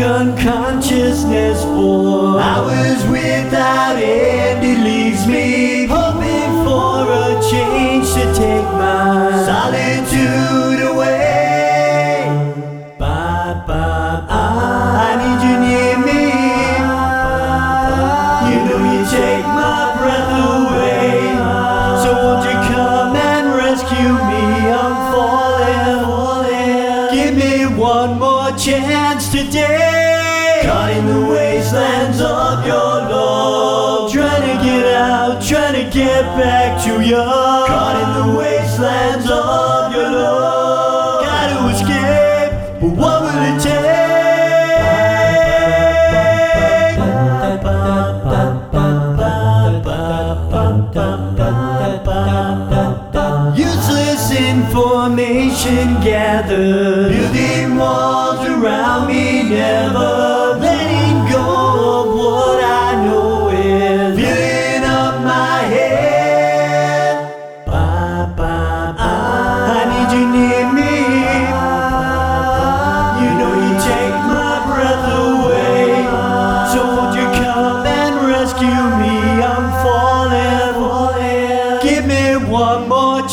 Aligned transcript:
Unconsciousness 0.00 1.64
for 1.64 2.40
hours 2.40 3.04
without 3.10 3.96
end. 3.96 4.64
It 4.64 4.78
leaves 4.84 5.26
me 5.26 5.86
hoping 5.86 6.64
for 6.64 7.02
a 7.10 7.40
change 7.50 8.06
to 8.14 8.32
take 8.32 8.64
my 8.78 9.32
solitude 9.44 10.80
away. 10.92 12.28
Ba, 12.96 13.64
ba, 13.66 14.26
I 14.30 15.10
need 15.18 15.40
you 15.46 15.56
near 15.66 15.98
me. 16.06 16.24
You 18.50 18.58
know 18.66 18.80
you 18.92 19.02
take 19.10 19.44
my 19.44 19.78
breath 19.98 20.32
away. 20.54 21.10
So 22.02 22.08
won't 22.22 22.44
you 22.46 22.56
come 22.72 23.16
and 23.16 23.46
rescue 23.52 24.14
me? 24.30 24.44
I'm 24.70 24.94
falling. 25.12 27.10
Give 27.14 27.34
me 27.36 27.66
one 27.76 28.12
more 28.18 28.52
chance 28.56 29.28
today. 29.32 29.87
Your 32.68 32.94
love. 33.12 34.12
Trying 34.12 34.42
to 34.42 34.56
get 34.64 34.84
out, 34.94 35.42
trying 35.42 35.74
to 35.80 35.84
get 35.90 36.24
back 36.36 36.70
to 36.84 36.92
you. 37.02 37.16
Caught 37.16 37.96
in 38.02 38.10
the 38.18 38.26
wastelands 38.38 39.26
of 39.30 39.94
your 39.94 40.10
love. 40.10 41.24
Gotta 41.24 41.58
escape, 41.74 42.52
but 42.80 42.92
what 43.00 43.16
will 43.24 43.42
it 43.50 43.58
take? 43.62 43.88
Useless 53.56 54.24
information 54.32 56.00
gathered, 56.02 57.12
building 57.12 57.76
walls 57.78 58.46
around 58.46 59.08
me, 59.08 59.42
never 59.48 60.67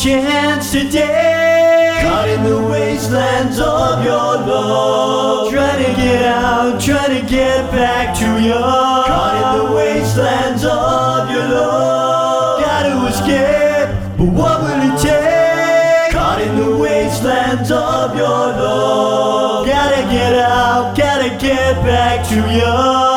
chance 0.06 0.70
today. 0.70 1.98
Caught 2.00 2.28
in 2.28 2.44
the 2.44 2.62
wastelands 2.70 3.58
of 3.58 4.04
your 4.04 4.34
love. 4.46 5.50
Trying 5.50 5.84
to 5.84 6.00
get 6.00 6.22
out, 6.24 6.80
trying 6.80 7.20
to 7.20 7.26
get 7.26 7.68
back 7.72 8.16
to 8.20 8.28
you. 8.40 8.54
Caught 8.54 9.34
in 9.42 9.48
the 9.58 9.74
wastelands 9.74 10.64
of 10.64 11.28
your 11.28 11.48
love. 11.48 12.60
Gotta 12.60 12.94
escape, 13.10 13.88
but 14.16 14.30
what 14.38 14.62
will 14.62 14.82
it 14.88 14.96
take? 15.02 16.12
Caught 16.12 16.40
in 16.40 16.54
the 16.54 16.78
wastelands 16.78 17.72
of 17.72 18.14
your 18.14 18.46
love. 18.62 19.66
Gotta 19.66 20.02
get 20.02 20.34
out, 20.38 20.96
gotta 20.96 21.30
get 21.30 21.74
back 21.82 22.24
to 22.28 22.36
you. 22.36 22.74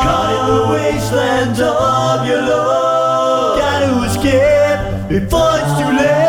Caught 0.08 0.30
in 0.38 0.44
the 0.56 0.62
wastelands 0.72 1.60
of 1.60 2.26
your 2.26 2.42
love. 2.42 3.58
Gotta 3.60 3.90
escape 4.10 5.08
before 5.08 5.52
it's 5.54 5.78
too 5.78 5.96
late. 5.96 6.19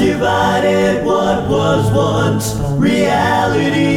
Divided, 0.00 1.04
what 1.04 1.48
was 1.48 1.90
once 1.92 2.54
reality. 2.78 3.89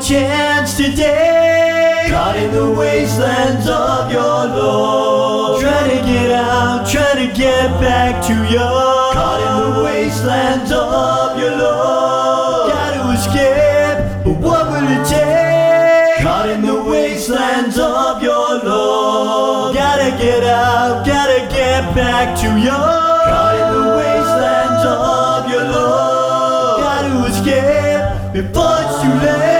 Chance 0.00 0.76
today. 0.76 2.06
Caught 2.10 2.36
in 2.36 2.52
the 2.52 2.70
wastelands 2.70 3.68
of 3.68 4.10
your 4.10 4.22
love. 4.22 5.60
Trying 5.60 5.90
to 5.90 6.06
get 6.06 6.30
out, 6.30 6.86
trying 6.88 7.28
to 7.28 7.34
get 7.34 7.68
back 7.80 8.24
to 8.26 8.34
you. 8.50 8.58
Caught 8.58 9.40
in 9.40 9.74
the 9.74 9.82
wastelands 9.84 10.72
of 10.72 11.38
your 11.38 11.56
love. 11.56 12.70
Gotta 12.70 13.12
escape, 13.12 14.24
but 14.24 14.36
what 14.40 14.70
will 14.70 14.88
it 14.88 15.06
take? 15.06 16.22
Caught 16.22 16.48
in 16.48 16.62
the 16.62 16.82
wastelands 16.82 17.78
of 17.78 18.22
your 18.22 18.58
love. 18.64 19.74
Gotta 19.74 20.10
get 20.22 20.44
out, 20.44 21.06
gotta 21.06 21.46
get 21.54 21.94
back 21.94 22.36
to 22.40 22.48
you. 22.58 22.70
Caught 22.70 23.56
in 23.62 23.82
the 23.82 23.88
wastelands 23.96 24.84
of 24.86 25.50
your 25.50 25.64
love. 25.64 26.80
Gotta 26.80 27.26
escape 27.30 28.32
before 28.32 28.76
it's 28.80 29.02
too 29.02 29.26
late. 29.26 29.53